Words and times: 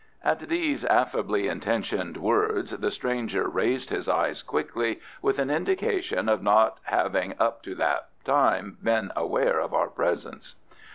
At 0.23 0.49
these 0.49 0.83
affably 0.83 1.47
intentioned 1.47 2.17
words 2.17 2.71
the 2.71 2.89
stranger 2.89 3.47
raised 3.47 3.91
his 3.91 4.09
eyes 4.09 4.41
quickly, 4.41 4.99
with 5.21 5.37
an 5.37 5.51
indication 5.51 6.27
of 6.27 6.41
not 6.41 6.79
having 6.85 7.35
up 7.37 7.61
to 7.61 7.75
that 7.75 8.09
time 8.23 8.79
been 8.81 9.11
aware 9.15 9.59
of 9.59 9.75
our 9.75 9.89
presence. 9.89 10.55